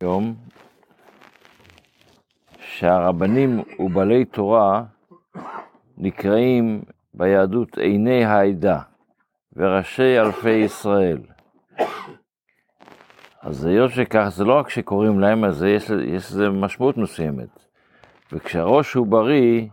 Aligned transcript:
היום 0.00 0.34
שהרבנים 2.60 3.62
ובעלי 3.78 4.24
תורה 4.24 4.82
נקראים 5.96 6.82
ביהדות 7.14 7.78
עיני 7.78 8.24
העדה 8.24 8.80
וראשי 9.56 10.18
אלפי 10.18 10.50
ישראל. 10.50 11.18
אז 13.42 13.64
היות 13.64 13.90
שכך, 13.90 14.28
זה 14.28 14.44
לא 14.44 14.58
רק 14.58 14.70
שקוראים 14.70 15.20
להם, 15.20 15.44
אז 15.44 15.62
יש, 15.62 15.90
לזה 15.90 16.50
משמעות 16.50 16.96
מסוימת. 16.96 17.66
וכשהראש 18.32 18.94
הוא 18.94 19.06
בריא, 19.06 19.66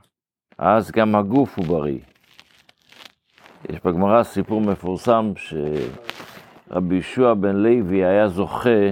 אז 0.57 0.91
גם 0.91 1.15
הגוף 1.15 1.57
הוא 1.57 1.65
בריא. 1.65 1.99
יש 3.69 3.79
בגמרא 3.85 4.23
סיפור 4.23 4.61
מפורסם 4.61 5.33
שרבי 5.35 6.95
ישוע 6.95 7.33
בן 7.33 7.55
לוי 7.55 8.05
היה 8.05 8.27
זוכה 8.27 8.91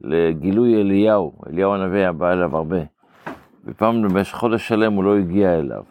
לגילוי 0.00 0.80
אליהו, 0.80 1.32
אליהו 1.46 1.74
הנביא 1.74 2.10
בא 2.10 2.32
אליו 2.32 2.56
הרבה. 2.56 2.80
ופעם 3.64 4.02
במשך 4.02 4.34
חודש 4.34 4.68
שלם 4.68 4.92
הוא 4.92 5.04
לא 5.04 5.16
הגיע 5.16 5.58
אליו. 5.58 5.84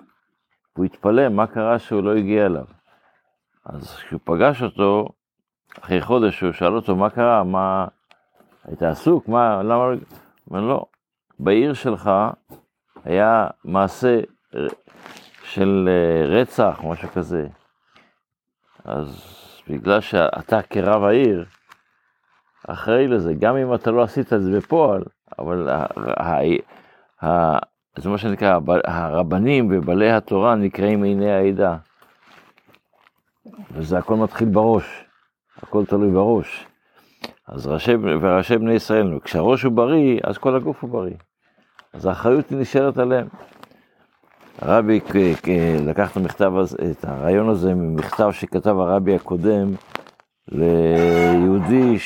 הוא 0.73 0.85
התפלא 0.85 1.29
מה 1.29 1.47
קרה 1.47 1.79
שהוא 1.79 2.03
לא 2.03 2.15
הגיע 2.15 2.45
אליו. 2.45 2.65
אז 3.65 3.95
כשהוא 3.95 4.19
פגש 4.23 4.63
אותו, 4.63 5.09
אחרי 5.79 6.01
חודש 6.01 6.41
הוא 6.41 6.51
שאל 6.51 6.75
אותו 6.75 6.95
מה 6.95 7.09
קרה, 7.09 7.43
מה, 7.43 7.87
היית 8.65 8.83
עסוק, 8.83 9.27
מה, 9.27 9.63
למה, 9.63 9.83
הוא 9.83 9.95
אומר 10.51 10.61
לא, 10.61 10.85
בעיר 11.39 11.73
שלך 11.73 12.11
היה 13.03 13.47
מעשה 13.65 14.19
של 15.43 15.89
אה, 15.91 16.25
רצח, 16.25 16.79
משהו 16.83 17.09
כזה. 17.09 17.47
אז 18.85 19.33
בגלל 19.69 20.01
שאתה 20.01 20.61
כרב 20.61 21.03
העיר, 21.03 21.45
אחראי 22.67 23.07
לזה, 23.07 23.33
גם 23.33 23.57
אם 23.57 23.73
אתה 23.73 23.91
לא 23.91 24.03
עשית 24.03 24.33
את 24.33 24.41
זה 24.41 24.57
בפועל, 24.57 25.03
אבל 25.39 25.69
זה 27.97 28.09
מה 28.09 28.17
שנקרא, 28.17 28.59
הרבנים 28.85 29.67
ובעלי 29.71 30.11
התורה 30.11 30.55
נקראים 30.55 31.03
עיני 31.03 31.31
העדה. 31.31 31.77
וזה 33.71 33.97
הכל 33.97 34.15
מתחיל 34.15 34.49
בראש, 34.49 35.05
הכל 35.61 35.85
תלוי 35.85 36.11
בראש. 36.11 36.67
אז 37.47 37.67
ראשי, 37.67 37.91
וראשי 38.21 38.57
בני 38.57 38.73
ישראל, 38.73 39.19
כשהראש 39.23 39.63
הוא 39.63 39.73
בריא, 39.73 40.19
אז 40.23 40.37
כל 40.37 40.55
הגוף 40.55 40.81
הוא 40.81 40.89
בריא. 40.89 41.15
אז 41.93 42.05
האחריות 42.05 42.51
נשארת 42.51 42.97
עליהם. 42.97 43.27
הרבי 44.61 44.99
לקח 45.85 46.11
את 46.11 46.17
המכתב 46.17 46.57
הזה, 46.57 46.77
את 46.91 47.05
הרעיון 47.05 47.49
הזה 47.49 47.73
ממכתב 47.73 48.29
שכתב 48.31 48.79
הרבי 48.79 49.15
הקודם 49.15 49.73
ליהודי 50.51 51.97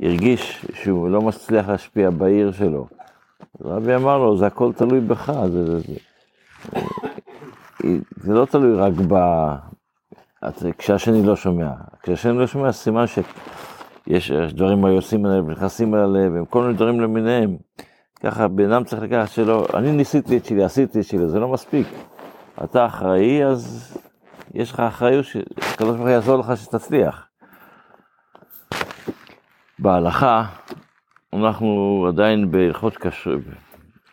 שהרגיש 0.00 0.66
שהוא 0.74 1.08
לא 1.08 1.22
מצליח 1.22 1.68
להשפיע 1.68 2.10
בעיר 2.10 2.52
שלו. 2.52 2.86
הרבי 3.60 3.94
אמר 3.94 4.18
לו, 4.18 4.36
זה 4.36 4.46
הכל 4.46 4.72
תלוי 4.72 5.00
בך, 5.00 5.32
זה, 5.52 5.66
זה, 5.66 5.78
זה, 5.78 5.94
זה 8.16 8.32
לא 8.32 8.44
תלוי 8.44 8.74
רק 8.74 8.92
ב... 9.08 9.14
כשהשני 10.78 11.22
לא 11.22 11.36
שומע. 11.36 11.70
כשהשני 12.02 12.38
לא 12.38 12.46
שומע, 12.46 12.72
סימן 12.72 13.04
שיש 13.06 14.54
דברים 14.54 14.84
היוצאים 14.84 15.26
עליהם, 15.26 15.50
נכנסים 15.50 15.94
עליהם, 15.94 16.42
וכל 16.42 16.62
מיני 16.62 16.74
דברים 16.74 17.00
למיניהם. 17.00 17.56
ככה 18.22 18.48
בן 18.48 18.72
אדם 18.72 18.84
צריך 18.84 19.02
לקחת 19.02 19.28
שלא, 19.28 19.66
אני 19.74 19.92
ניסיתי 19.92 20.36
את 20.36 20.44
שלי, 20.44 20.64
עשיתי 20.64 21.00
את 21.00 21.04
שלי, 21.04 21.28
זה 21.28 21.38
לא 21.38 21.48
מספיק. 21.48 21.86
אתה 22.64 22.86
אחראי, 22.86 23.44
אז 23.44 23.96
יש 24.54 24.72
לך 24.72 24.80
אחריות 24.80 25.24
שקדוש 25.24 25.78
ברוך 25.78 26.00
הוא 26.00 26.08
יעזור 26.08 26.38
לך 26.38 26.56
שתצליח. 26.56 27.28
בהלכה, 29.78 30.44
אנחנו 31.32 32.04
עדיין 32.08 32.50
בהלכות 32.50 32.96
כשרות, 32.96 33.42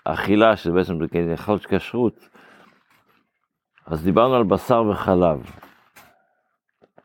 אכילה, 0.06 0.56
שזה 0.56 0.72
בעצם 0.72 0.98
הלכות 1.30 1.66
כשרות, 1.66 2.30
אז 3.86 4.04
דיברנו 4.04 4.36
על 4.36 4.44
בשר 4.44 4.84
וחלב. 4.84 5.52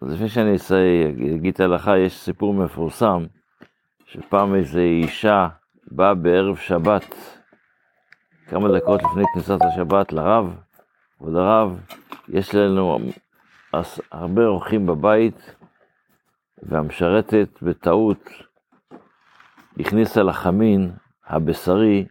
אז 0.03 0.13
לפני 0.13 0.29
שאני 0.29 0.57
אגיד 1.37 1.55
את 1.55 1.61
ההלכה, 1.61 1.99
יש 1.99 2.19
סיפור 2.19 2.55
מפורסם, 2.55 3.25
שפעם 4.07 4.55
איזו 4.55 4.79
אישה 4.79 5.49
באה 5.91 6.15
בערב 6.15 6.57
שבת, 6.57 7.15
כמה 8.47 8.79
דקות 8.79 9.03
לפני 9.03 9.25
כניסת 9.35 9.59
השבת, 9.63 10.13
לרב, 10.13 10.55
כבוד 11.19 11.37
הרב, 11.37 11.81
יש 12.29 12.55
לנו 12.55 12.99
הרבה 14.13 14.47
אורחים 14.47 14.87
בבית, 14.87 15.55
והמשרתת 16.63 17.49
בטעות 17.63 18.29
הכניסה 19.81 20.23
לחמין 20.23 20.93
הבשרי 21.27 22.07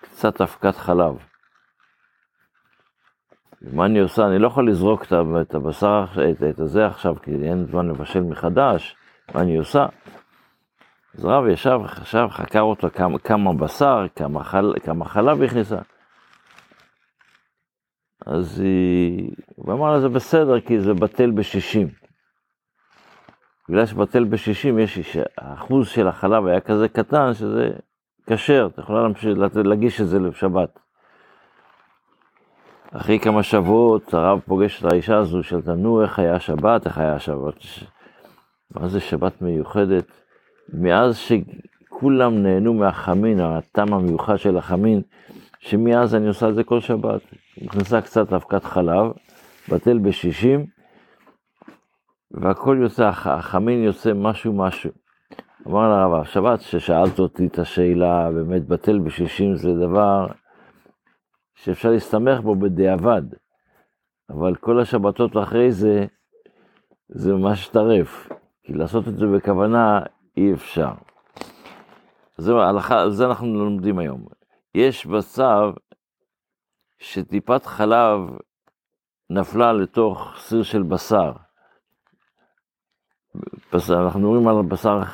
קצת 0.00 0.40
אבקת 0.40 0.76
חלב. 0.76 1.14
מה 3.72 3.86
אני 3.86 3.98
עושה? 3.98 4.26
אני 4.26 4.38
לא 4.38 4.46
יכול 4.46 4.68
לזרוק 4.68 5.04
את 5.40 5.54
הבשר, 5.54 6.04
את, 6.30 6.42
את 6.42 6.58
הזה 6.58 6.86
עכשיו, 6.86 7.14
כי 7.22 7.30
אין 7.30 7.64
זמן 7.64 7.88
לבשל 7.88 8.20
מחדש, 8.20 8.96
מה 9.34 9.40
אני 9.40 9.56
עושה? 9.56 9.86
אז 11.14 11.24
רב 11.24 11.46
ישב, 11.46 11.80
חשב, 11.86 12.26
חקר 12.30 12.60
אותו 12.60 12.88
כמה, 12.90 13.18
כמה 13.18 13.54
בשר, 13.54 14.06
כמה, 14.16 14.44
חל, 14.44 14.74
כמה 14.84 15.04
חלב 15.04 15.42
הכניסה. 15.42 15.78
אז 18.26 18.60
היא, 18.60 19.30
הוא 19.56 19.74
אמר 19.74 19.92
לה, 19.92 20.00
זה 20.00 20.08
בסדר, 20.08 20.60
כי 20.60 20.80
זה 20.80 20.94
בטל 20.94 21.30
בשישים. 21.30 21.88
בגלל 23.68 23.86
שבטל 23.86 24.24
בשישים, 24.24 24.78
יש, 24.78 25.16
האחוז 25.38 25.88
של 25.88 26.08
החלב 26.08 26.46
היה 26.46 26.60
כזה 26.60 26.88
קטן, 26.88 27.34
שזה 27.34 27.70
כשר, 28.26 28.68
את 28.72 28.78
יכולה 28.78 29.02
להמשיך, 29.02 29.38
להגיש 29.64 30.00
את 30.00 30.06
זה 30.06 30.18
לשבת. 30.18 30.78
אחרי 32.92 33.18
כמה 33.18 33.42
שבועות 33.42 34.14
הרב 34.14 34.40
פוגש 34.46 34.80
את 34.80 34.92
האישה 34.92 35.16
הזו, 35.18 35.42
של 35.42 35.62
תנו 35.62 36.02
איך 36.02 36.18
היה 36.18 36.40
שבת, 36.40 36.86
איך 36.86 36.98
היה 36.98 37.18
שבת. 37.18 37.54
מה 38.74 38.88
זה 38.88 39.00
שבת 39.00 39.42
מיוחדת? 39.42 40.06
מאז 40.74 41.16
שכולם 41.16 42.42
נהנו 42.42 42.74
מהחמין, 42.74 43.40
הטעם 43.40 43.94
המיוחד 43.94 44.36
של 44.36 44.56
החמין, 44.56 45.02
שמאז 45.64 46.14
אני 46.14 46.28
עושה 46.28 46.48
את 46.48 46.54
זה 46.54 46.64
כל 46.64 46.80
שבת. 46.80 47.20
נכנסה 47.62 48.00
קצת 48.00 48.32
אבקת 48.32 48.64
חלב, 48.64 49.12
בטל 49.68 49.98
בשישים, 49.98 50.66
והכל 52.30 52.78
יוצא, 52.82 53.10
החמין 53.14 53.84
יוצא 53.84 54.12
משהו 54.14 54.52
משהו. 54.52 54.90
אמר 55.66 55.88
לרב, 55.88 56.14
השבת 56.20 56.60
ששאלת 56.60 57.18
אותי 57.18 57.46
את 57.46 57.58
השאלה, 57.58 58.30
באמת 58.32 58.66
בטל 58.66 58.98
בשישים 58.98 59.56
זה 59.56 59.74
דבר 59.74 60.26
שאפשר 61.54 61.90
להסתמך 61.90 62.40
בו 62.40 62.54
בדיעבד, 62.54 63.22
אבל 64.30 64.54
כל 64.54 64.80
השבתות 64.80 65.36
אחרי 65.36 65.72
זה, 65.72 66.06
זה 67.08 67.34
ממש 67.34 67.68
טרף, 67.68 68.28
כי 68.62 68.72
לעשות 68.72 69.08
את 69.08 69.16
זה 69.16 69.26
בכוונה 69.26 70.00
אי 70.36 70.52
אפשר. 70.52 70.92
זו 72.36 72.62
ההלכה, 72.62 73.10
זה 73.10 73.26
אנחנו 73.26 73.64
לומדים 73.64 73.98
היום. 73.98 74.43
יש 74.74 75.06
בצו 75.06 75.72
שטיפת 76.98 77.64
חלב 77.64 78.18
נפלה 79.30 79.72
לתוך 79.72 80.34
סיר 80.38 80.62
של 80.62 80.82
בשר. 80.82 81.32
בשר 83.72 84.04
אנחנו 84.04 84.20
מדברים 84.20 84.48
על 84.48 84.62
בשר, 84.68 85.04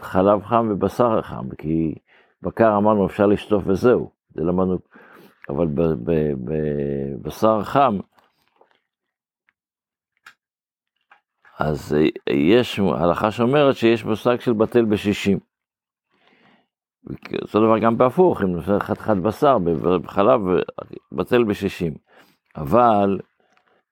חלב 0.00 0.44
חם 0.44 0.68
ובשר 0.70 1.22
חם, 1.22 1.54
כי 1.58 1.94
בקר 2.42 2.76
אמרנו 2.76 3.06
אפשר 3.06 3.26
לשטוף 3.26 3.64
וזהו, 3.66 4.10
זה 4.34 4.44
למדנו, 4.44 4.78
אבל 5.48 5.66
בבשר 6.44 7.64
חם, 7.64 7.98
אז 11.58 11.96
יש 12.30 12.78
הלכה 12.78 13.30
שאומרת 13.30 13.76
שיש 13.76 14.04
מושג 14.04 14.40
של 14.40 14.52
בטל 14.52 14.84
בשישים. 14.84 15.38
אותו 17.42 17.60
דבר 17.60 17.78
גם 17.78 17.98
בהפוך, 17.98 18.42
אם 18.42 18.48
נושא 18.48 18.78
חתיכת 18.78 19.16
בשר 19.16 19.58
בחלב, 20.02 20.40
בטל 21.12 21.44
בשישים. 21.44 21.94
אבל 22.56 23.20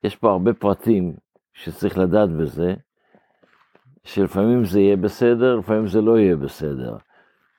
יש 0.05 0.17
פה 0.17 0.31
הרבה 0.31 0.55
פרטים 0.55 1.15
שצריך 1.55 1.99
לדעת 1.99 2.31
בזה, 2.31 2.75
שלפעמים 4.05 4.65
זה 4.65 4.81
יהיה 4.81 4.97
בסדר, 4.97 5.57
לפעמים 5.57 5.87
זה 5.87 6.01
לא 6.01 6.19
יהיה 6.19 6.37
בסדר. 6.37 6.97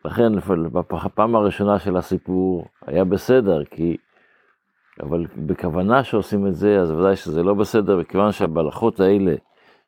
לכן 0.06 0.34
בפעם 0.72 1.36
הראשונה 1.36 1.80
של 1.80 1.98
הסיפור 1.98 2.66
היה 2.88 3.04
בסדר, 3.04 3.64
כי... 3.64 3.98
אבל 5.04 5.26
בכוונה 5.38 6.04
שעושים 6.04 6.48
את 6.48 6.56
זה, 6.56 6.80
אז 6.80 6.92
ודאי 6.92 7.16
שזה 7.16 7.44
לא 7.44 7.54
בסדר, 7.54 7.98
וכיוון 8.02 8.32
שבהלכות 8.32 9.00
האלה 9.00 9.36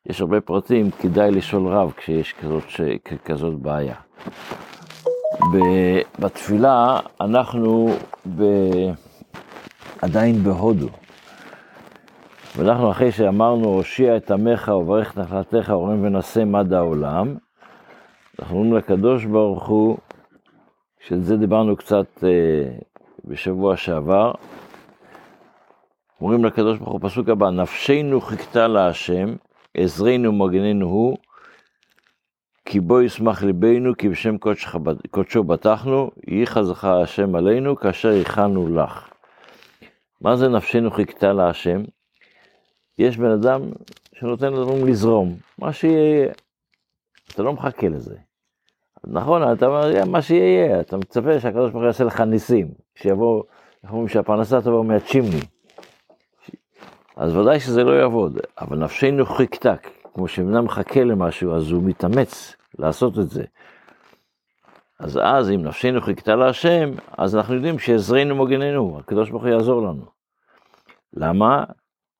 יש 0.06 0.20
הרבה 0.20 0.40
פרטים, 0.40 0.90
כדאי 0.90 1.30
לשאול 1.30 1.66
רב 1.66 1.92
כשיש 1.96 2.32
כזאת, 2.32 2.62
ש... 2.68 2.80
כזאת 3.24 3.54
בעיה. 3.54 3.94
בתפילה 6.18 7.00
אנחנו 7.20 7.94
ב... 8.36 8.42
עדיין 10.02 10.42
בהודו. 10.42 10.88
ואנחנו 12.56 12.90
אחרי 12.90 13.12
שאמרנו, 13.12 13.64
הושיע 13.64 14.16
את 14.16 14.30
עמך 14.30 14.68
וברך 14.68 15.18
נחלתך, 15.18 15.70
אומרים 15.70 16.04
ונשא 16.04 16.44
מד 16.44 16.72
העולם, 16.72 17.34
אנחנו 18.40 18.56
אומרים 18.56 18.74
לקדוש 18.74 19.24
ברוך 19.24 19.66
הוא, 19.66 19.98
של 21.06 21.20
זה 21.20 21.36
דיברנו 21.36 21.76
קצת 21.76 22.24
אה, 22.24 22.28
בשבוע 23.24 23.76
שעבר, 23.76 24.32
אומרים 26.20 26.44
לקדוש 26.44 26.78
ברוך 26.78 26.92
הוא, 26.92 27.00
פסוק 27.02 27.28
הבא, 27.28 27.50
נפשנו 27.50 28.20
חיכתה 28.20 28.68
להשם, 28.68 29.34
עזרנו 29.74 30.32
מגננו 30.32 30.86
הוא, 30.86 31.16
כי 32.70 32.80
בו 32.80 33.02
ישמח 33.02 33.42
ליבנו, 33.42 33.96
כי 33.96 34.08
בשם 34.08 34.38
קודשך, 34.38 34.76
קודשו 35.10 35.44
בטחנו, 35.44 36.10
יהי 36.26 36.46
חזך 36.46 36.84
השם 36.84 37.34
עלינו, 37.34 37.76
כאשר 37.76 38.20
הכנו 38.20 38.74
לך. 38.76 39.08
מה 40.20 40.36
זה 40.36 40.48
נפשנו 40.48 40.90
חיכתה 40.90 41.32
להשם? 41.32 41.82
יש 42.98 43.16
בן 43.16 43.30
אדם 43.30 43.60
שנותן 44.14 44.52
לדברים 44.52 44.86
לזרום, 44.86 45.36
מה 45.58 45.72
שיהיה, 45.72 46.28
אתה 47.34 47.42
לא 47.42 47.52
מחכה 47.52 47.88
לזה. 47.88 48.16
נכון, 49.04 49.52
אתה 49.52 49.66
אומר, 49.66 50.04
מה 50.04 50.22
שיהיה, 50.22 50.80
אתה 50.80 50.96
מצפה 50.96 51.40
שהקדוש 51.40 51.70
ברוך 51.70 51.82
הוא 51.82 51.86
יעשה 51.86 52.04
לך 52.04 52.20
ניסים, 52.20 52.68
שיבוא, 52.94 53.42
איך 53.84 53.92
אומרים 53.92 54.08
שהפרנסה 54.08 54.60
תבוא 54.60 54.84
מהצ'ימני. 54.84 55.40
אז 57.16 57.36
ודאי 57.36 57.60
שזה 57.60 57.84
לא 57.84 57.92
יעבוד, 57.92 58.38
אבל 58.60 58.78
נפשנו 58.78 59.26
חיכתה, 59.26 59.74
כמו 60.14 60.28
שבן 60.28 60.54
אדם 60.54 60.64
מחכה 60.64 61.04
למשהו, 61.04 61.56
אז 61.56 61.70
הוא 61.70 61.82
מתאמץ 61.82 62.56
לעשות 62.80 63.18
את 63.18 63.30
זה. 63.30 63.44
אז 64.98 65.20
אז, 65.22 65.50
אם 65.50 65.62
נפשנו 65.62 66.00
חיכתה 66.00 66.36
להשם, 66.36 66.90
אז 67.18 67.36
אנחנו 67.36 67.54
יודעים 67.54 67.78
שעזרנו 67.78 68.36
מוגננו, 68.36 68.98
הקדוש 68.98 69.30
ברוך 69.30 69.42
הוא 69.42 69.50
יעזור 69.50 69.82
לנו. 69.82 70.04
למה? 71.14 71.64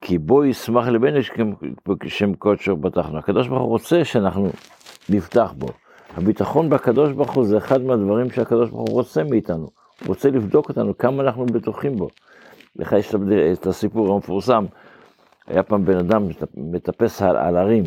כי 0.01 0.19
בו 0.19 0.45
ישמח 0.45 0.87
לבנו 0.87 1.19
כשם 2.01 2.35
קודשו 2.35 2.77
פתחנו. 2.83 3.19
הקדוש 3.19 3.49
ברוך 3.49 3.63
הוא 3.63 3.69
רוצה 3.69 4.05
שאנחנו 4.05 4.51
נפתח 5.09 5.53
בו. 5.59 5.67
הביטחון 6.17 6.71
בקדוש 6.71 7.13
ברוך 7.13 7.33
הוא 7.33 7.45
זה 7.45 7.59
אחד 7.59 7.83
מהדברים 7.83 8.31
שהקדוש 8.31 8.71
ברוך 8.71 8.89
הוא 8.89 8.97
רוצה 8.97 9.25
מאיתנו. 9.25 9.69
הוא 10.01 10.09
רוצה 10.09 10.31
לבדוק 10.31 10.69
אותנו 10.69 10.99
כמה 10.99 11.23
אנחנו 11.23 11.47
בטוחים 11.47 11.97
בו. 11.97 12.09
לך 12.77 12.93
יש 12.93 13.15
את 13.53 13.67
הסיפור 13.67 14.15
המפורסם, 14.15 14.65
היה 15.47 15.63
פעם 15.63 15.85
בן 15.85 15.97
אדם 15.97 16.29
מטפס 16.55 17.23
על, 17.23 17.37
על 17.37 17.57
הרים. 17.57 17.85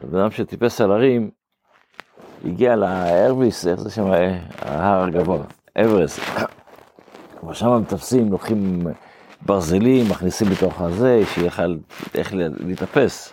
בן 0.00 0.18
אדם 0.18 0.30
שטיפס 0.30 0.80
על 0.80 0.92
הרים, 0.92 1.30
הגיע 2.44 2.76
לארוויס, 2.76 3.66
איך 3.66 3.80
זה 3.80 3.90
שם, 3.90 4.06
ההר 4.62 5.04
הגבוה, 5.04 5.38
אברס. 5.78 6.20
אבל 7.42 7.54
שם 7.54 7.80
מטפסים, 7.80 8.32
לוקחים 8.32 8.86
ברזלים, 9.42 10.08
מכניסים 10.10 10.48
בתוך 10.48 10.80
הזה, 10.80 11.22
שיכל 11.34 11.76
איך 12.14 12.32
להתאפס. 12.34 13.32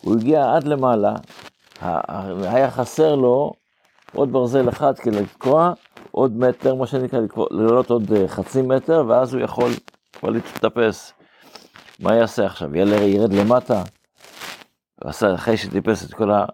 הוא 0.00 0.16
הגיע 0.16 0.54
עד 0.54 0.64
למעלה, 0.64 1.14
היה 2.42 2.70
חסר 2.70 3.14
לו 3.14 3.52
עוד 4.12 4.32
ברזל 4.32 4.68
אחד 4.68 4.98
כדי 4.98 5.22
לתקוע, 5.22 5.72
עוד 6.10 6.36
מטר, 6.36 6.74
מה 6.74 6.86
שנקרא, 6.86 7.20
לעלות 7.50 7.90
עוד 7.90 8.12
אה, 8.12 8.28
חצי 8.28 8.62
מטר, 8.62 9.04
ואז 9.08 9.34
הוא 9.34 9.42
יכול 9.42 9.70
כבר 10.12 10.30
להתאפס. 10.30 11.12
מה 12.00 12.14
יעשה 12.14 12.46
עכשיו? 12.46 12.76
ירד 12.76 13.32
למטה? 13.32 13.82
ועשה, 15.04 15.34
אחרי 15.34 15.56
שטיפס 15.56 16.04
את 16.04 16.14
כל 16.14 16.30
ה... 16.30 16.44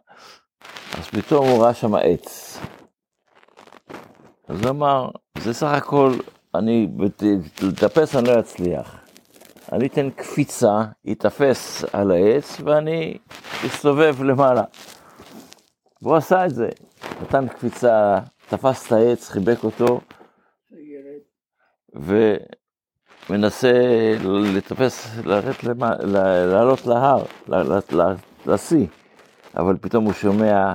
אז 0.92 1.06
פתאום 1.06 1.48
הוא 1.48 1.62
ראה 1.62 1.74
שם 1.74 1.94
עץ. 1.94 2.58
אז 4.48 4.60
הוא 4.60 4.70
אמר, 4.70 5.08
זה 5.38 5.54
סך 5.54 5.66
הכל, 5.66 6.12
אני, 6.54 6.88
לטפס 7.62 8.16
אני 8.16 8.28
לא 8.28 8.40
אצליח. 8.40 8.96
אני 9.72 9.86
אתן 9.86 10.10
קפיצה, 10.10 10.84
אתאפס 11.12 11.84
על 11.92 12.10
העץ, 12.10 12.60
ואני 12.64 13.18
אסתובב 13.66 14.22
למעלה. 14.22 14.62
והוא 16.02 16.16
עשה 16.16 16.46
את 16.46 16.54
זה. 16.54 16.68
נתן 17.22 17.48
קפיצה, 17.48 18.18
תפס 18.48 18.86
את 18.86 18.92
העץ, 18.92 19.28
חיבק 19.28 19.64
אותו, 19.64 20.00
ומנסה 23.30 23.72
לטפס, 24.56 25.08
לרדת, 25.24 25.64
לעלות 27.46 27.92
להר, 27.92 28.14
לשיא. 28.46 28.86
אבל 29.56 29.76
פתאום 29.80 30.04
הוא 30.04 30.12
שומע, 30.12 30.74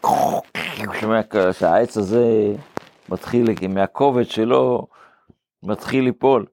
הוא 0.00 0.94
שומע 1.00 1.20
שהעץ 1.52 1.96
הזה 1.96 2.54
מתחיל, 3.08 3.46
מהכובד 3.68 4.24
שלו, 4.24 4.86
מתחיל 5.62 6.04
ליפול. 6.04 6.46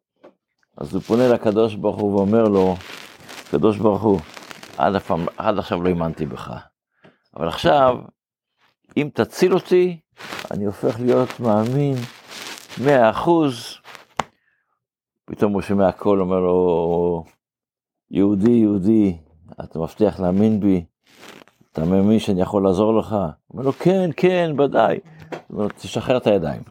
אז 0.78 0.94
הוא 0.94 1.02
פונה 1.02 1.28
לקדוש 1.28 1.76
ברוך 1.76 2.00
הוא 2.00 2.16
ואומר 2.16 2.44
לו, 2.44 2.76
קדוש 3.52 3.78
ברוך 3.78 4.02
הוא, 4.02 4.20
עד, 4.78 4.96
הפעם, 4.96 5.26
עד 5.38 5.58
עכשיו 5.58 5.84
לא 5.84 5.90
האמנתי 5.90 6.26
בך, 6.26 6.54
אבל 7.36 7.48
עכשיו, 7.48 7.98
אם 8.98 9.10
תציל 9.14 9.54
אותי, 9.54 10.00
אני 10.52 10.66
הופך 10.66 11.00
להיות 11.00 11.40
מאמין 11.40 11.96
מאה 12.86 13.10
אחוז. 13.10 13.78
פתאום 15.26 15.54
הוא 15.54 15.62
שומע 15.62 15.92
קול, 15.92 16.22
אומר 16.22 16.40
לו, 16.40 17.24
יהודי, 18.12 18.52
יהודי, 18.52 19.18
אתה 19.64 19.80
מבטיח 19.80 20.20
להאמין 20.20 20.60
בי? 20.60 20.86
אתה 21.74 21.86
מאמין 21.86 22.20
שאני 22.20 22.42
יכול 22.42 22.64
לעזור 22.64 23.00
לך? 23.00 23.12
הוא 23.12 23.20
אומר 23.54 23.64
לו, 23.64 23.74
כן, 23.74 24.10
כן, 24.18 24.52
ודאי. 24.60 25.00
הוא 25.48 25.60
אומר, 25.60 25.68
תשחרר 25.68 26.18
את 26.18 26.28
הידיים. 26.28 26.62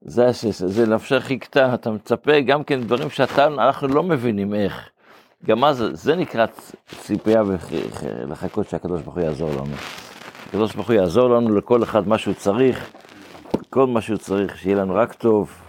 זה, 0.00 0.30
זה, 0.32 0.68
זה 0.68 0.86
נפשך 0.86 1.22
חיכתה, 1.22 1.74
אתה 1.74 1.90
מצפה 1.90 2.40
גם 2.40 2.64
כן 2.64 2.80
דברים 2.80 3.10
שאתה, 3.10 3.46
אנחנו 3.46 3.88
לא 3.88 4.02
מבינים 4.02 4.54
איך. 4.54 4.90
גם 5.46 5.64
אז, 5.64 5.84
זה 5.92 6.16
נקרא 6.16 6.46
ציפייה 7.00 7.42
ולחכות 7.46 8.68
שהקדוש 8.68 9.02
ברוך 9.02 9.14
הוא 9.14 9.24
יעזור 9.24 9.50
לנו. 9.50 9.74
הקדוש 10.48 10.74
ברוך 10.74 10.88
הוא 10.88 10.96
יעזור 10.96 11.28
לנו 11.28 11.54
לכל 11.56 11.82
אחד 11.82 12.08
מה 12.08 12.18
שהוא 12.18 12.34
צריך, 12.34 12.90
כל 13.70 13.86
מה 13.86 14.00
שהוא 14.00 14.16
צריך, 14.16 14.58
שיהיה 14.58 14.76
לנו 14.76 14.94
רק 14.94 15.12
טוב. 15.12 15.67